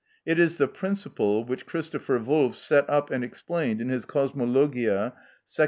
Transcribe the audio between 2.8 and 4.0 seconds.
up and explained in